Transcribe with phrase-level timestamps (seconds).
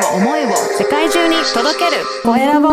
[0.00, 0.48] を思いを
[0.78, 2.02] 世界中に届ける。
[2.22, 2.68] コエラボ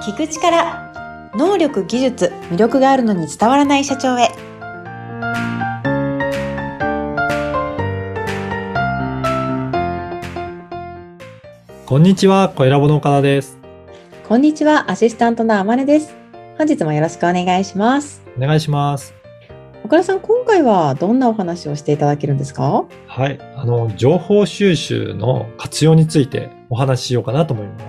[0.00, 4.28] 聞く力能力技術魅力があるのに伝わらない社長へ。
[11.86, 13.58] こんにちは、コエラボの岡田です。
[14.28, 16.14] こんにちはアシスタントのあまねです。
[16.58, 18.22] 本日もよろしくお願いします。
[18.36, 19.23] お願いします。
[19.84, 22.86] 岡田さん今回はどんなお話をしていただけるんですか？
[23.06, 23.38] はい。
[23.54, 27.84] あの、情報収集の活用についてお話ししようかなと思います。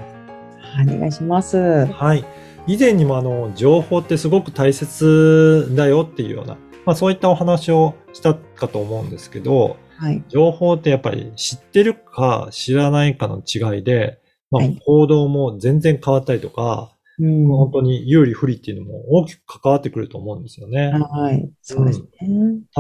[0.94, 2.26] お願いしますはい。
[2.68, 14.20] 以前にもあの、情報ってすごく大切だよっていうような、まあそういったお話をしたかと思うんですけど、はい情報ってやっぱり知ってるか知らないかの違いで、
[14.52, 17.48] まあはい行動も全然変わったりとか、うん。
[17.48, 20.92] 本当に有利不利っていうのも大きく関わってくると思うんですよね。
[20.92, 21.50] はい。
[21.62, 22.08] そうですね、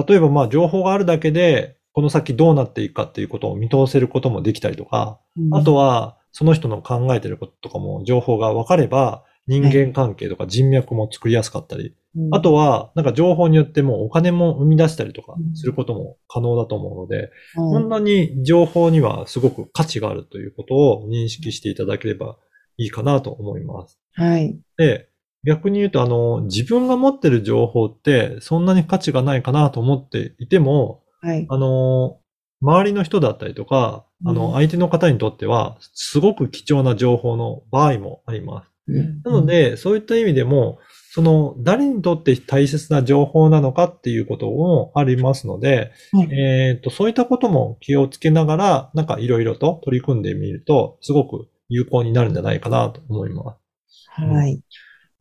[0.07, 5.19] 例えばまあ情報があるだけで、この先どうなっていくかっていうことを見通せることもできたりとか、
[5.51, 11.95] あとはその人の考えてることとかも情報が分かれば、人間関係とか人脈も作りやすかったり、
[12.31, 22.37] あとは、はなんか情報によってもうお金も生み出したりとかすることも可能だと思うので、うん本当に情報にはすごく価値があるということを認識していただければ
[22.77, 23.99] いいかなと思います。
[24.13, 24.59] はい。
[24.77, 25.09] で、
[25.45, 31.45] 逆に言うと、あの、自分が持ってる情報ってそんなに価値がないかなと思っていても、はい。
[31.49, 32.19] あの、
[32.61, 34.35] 周りの人だったりとか、あうん。
[34.35, 38.71] の、相手の方にとっては、すごく貴重な情報の場合もあります。
[39.23, 40.79] なので、そういった意味でも、
[41.11, 46.33] その、誰にとって大切な情報なのかっていうこともありますので、はい。
[46.33, 54.09] えっ、と、そういったことも気をつけながら、なんかいろいろと取り組んでみると、すごく有効になるんじゃないかなと思います。
[54.09, 54.61] はい。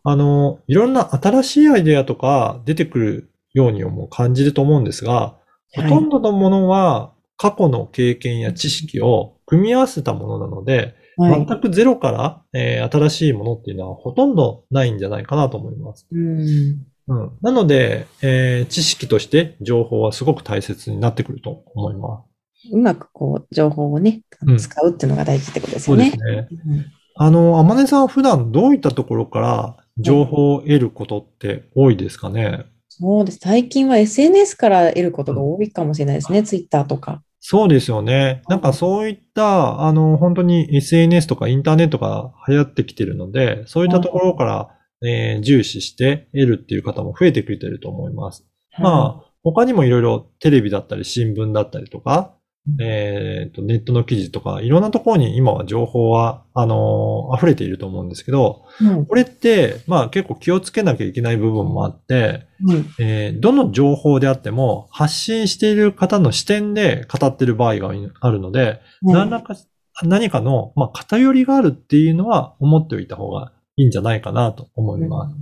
[0.02, 5.38] あの、いろんな新しいアイデアとか出てくるようにも感じると思うんですが、
[5.74, 11.46] ほとんどのものは過去の経験や知識を組み合わせたものなので、はい。
[11.46, 16.06] 全くゼロから、えー新しいものっていうのはほとんどないんじゃないかなと思います。
[16.10, 16.86] うん。
[17.06, 22.24] うん、なので、えー知識として情報はすごく大切になってくると思いま
[22.72, 26.66] うまくこう情報をねうん使うっていうのが大事ってことですよねうです。
[26.66, 26.86] ね。
[27.16, 33.38] あの、天音さんは普段どういったところから情報を得ることって多いですかね、そうです。
[33.40, 36.42] 最近は SNS から得ることが多いかもしれないですね。
[36.42, 37.22] ツイッターとか。
[37.40, 38.42] そうですよね。
[38.48, 44.68] なんかそういった、あの、本当に SNS とかインターネットが流行ってきてるので、そういったところから、
[45.02, 48.46] えー重視して得るっていう方も増えてくれてると思います。
[48.78, 52.34] まあ、他にもいろいろテレビだったり新聞だったりとか、
[52.80, 59.06] えっと、ネットの記事とか、いろんなところに今は情報は、あのー溢れていると思うんですけど、うん。
[59.06, 62.86] これって、まあ結構気をつけなきゃいけない部分もあって、うん。
[62.98, 69.56] えーどの情報であっても発信している方の視点で語ってる場合があるので、何らか、
[70.02, 75.36] 何かの、まあ、偏りがあるっていうのは思っておいた方がいいんじゃないかなと思います。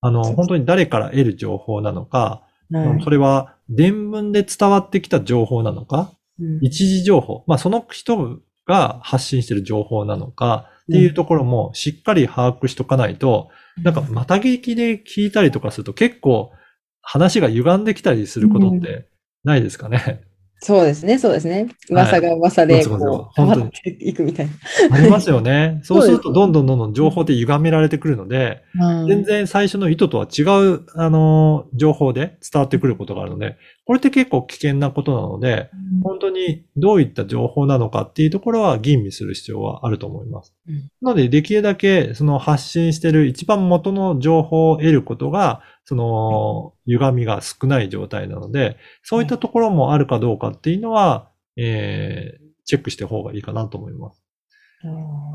[0.00, 6.17] あの、本当に誰から得る情報なのか、はいそれは伝聞で伝わってきた情報なのか、うん
[6.60, 13.50] 一時情報、まあ、その人が発信している情報なのかっていうところもしっかり把握しとかないと、
[13.82, 16.52] なんか、また聞きで聞いたりとかすると結構
[17.02, 19.08] 話が歪んできたりすることって
[19.44, 20.27] ないですかね。
[20.60, 21.68] そうですね、そうですね。
[21.88, 24.96] 噂が噂でこう変本当にわっていくみたいな。
[24.96, 25.80] ありますよね。
[25.84, 35.70] そうするとどんどんどんどん情報って歪められてくるので、うん全然最初の意図とは違う、あの、情報で伝わってくることがあるので、これって結構危険なことなので、
[36.02, 40.54] 本当にどういった情報なのかっていうところは吟味する必要はあると思います。
[40.68, 54.22] うんなので、できるだけその発信している一番元の情報を得ることが、その歪みが少ない状態なので、そういったところもあるかどうかっていうのは、えー、チェックした方がいいかなと思います。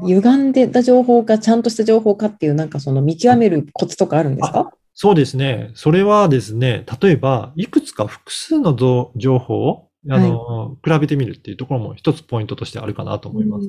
[0.06, 4.70] 歪んでた情報がちゃんとした情報かっていう、なんかその見極めるコツとかあるんですか？
[4.94, 5.72] そうですね。
[5.74, 13.68] それはですね、例えば、いくつか複数のぞ情報を、あの、比べてみるっていうところも一つポイントとしてあるかなと思います。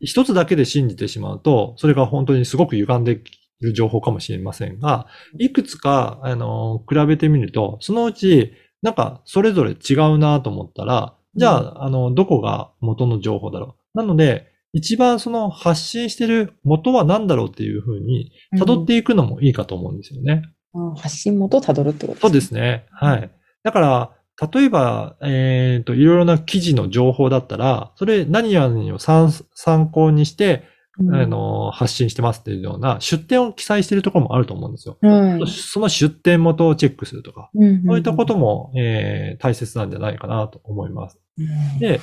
[0.00, 3.20] 一つだけで信じてしまうと、それが本当にすごく歪んでい
[3.62, 5.06] る情報かもしれませんが、
[5.38, 13.98] いくつか、あの、比べてみると、そのうち、なんか、それぞれ違うなと思ったら、じゃあ、あの、どこが元の情報だろう。
[13.98, 20.42] なので、一番その発信してる元は何だろうっていうふうに、辿っていくのもいいかと思うんですよね。
[20.74, 22.86] あ発信元をたどるってことそうですね。
[22.90, 23.30] はい。
[23.62, 24.10] だから、
[24.52, 34.98] 例えば、えっ、と、いろいろな記事の情報だったら、それ何々を参参考にして、うんあの、発信してますっていうような出典を記載しているところもあると思うんですよ。
[35.00, 35.46] はい。
[35.46, 41.18] その出典元をチェックするとか、うんそういったことも、えー大切なんじゃないかなと思います。
[41.38, 41.78] うん。
[41.78, 42.00] で、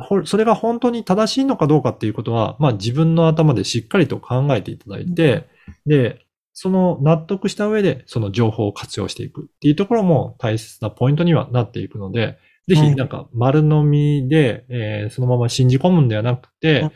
[0.00, 5.48] ほそれが本当に正しいのかどうかっていうことは、まあ自分の頭でしっかりと考えていただいて、
[5.86, 6.20] で、
[6.54, 12.38] その納得した上でその情報を活用していくっていうところも大切なポイントにはなっていくので、
[12.68, 12.90] ぜはい。
[12.90, 16.92] ひなんか丸飲みで、えーそのまま信じ込むんではなくてあ、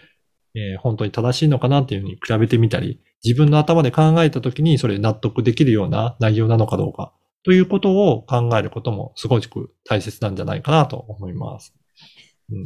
[0.55, 7.13] えー本当に正しいのかなっていうふうに比べてみたり、自分の頭で考えたときにそれ納得できるような内容なのかどうか
[7.45, 11.75] ということを考えることもすごく大切なんじゃないかなと思います。
[12.51, 12.65] うん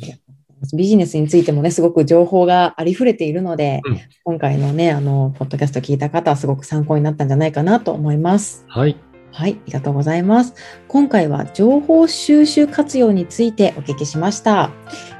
[0.75, 8.65] ビジネスについてもね、すごく情報がありふれているので、うん今回のね、あの、ポッドキャスト聞いた方はすごく参考になったんじゃないかなと思います。
[8.67, 8.97] はい。
[9.33, 10.55] はい、ありがとうございます。
[10.89, 14.71] 今回は情報収集活用についてお聞きしました。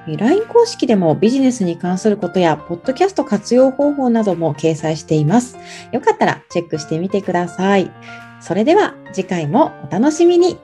[0.07, 5.59] LINE 公式でもビジネスに関することや、ポッドキャスト活用方法なども掲載しています。
[5.93, 7.91] よかったらチェックしてみてください。
[8.41, 10.59] それでは次回もお楽しみに。